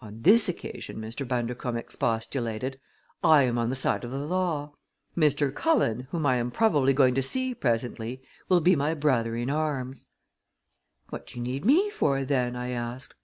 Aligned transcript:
"On 0.00 0.22
this 0.22 0.48
occasion," 0.48 0.98
Mr. 0.98 1.22
Bundercombe 1.28 1.78
expostulated, 1.78 2.80
"I 3.22 3.44
am 3.44 3.56
on 3.56 3.70
the 3.70 3.76
side 3.76 4.02
of 4.02 4.10
the 4.10 4.18
law. 4.18 4.74
Mr. 5.16 5.54
Cullen, 5.54 6.08
whom 6.10 6.26
I 6.26 6.38
am 6.38 6.50
probably 6.50 6.92
going 6.92 7.14
to 7.14 7.22
see 7.22 7.54
presently, 7.54 8.20
will 8.48 8.60
be 8.60 8.74
my 8.74 8.94
brother 8.94 9.36
in 9.36 9.48
arms." 9.48 10.08
"What 11.10 11.28
do 11.28 11.36
you 11.36 11.42
need 11.44 11.64
me 11.64 11.88
for, 11.88 12.24
then?" 12.24 12.56
I 12.56 12.70
asked. 12.70 13.14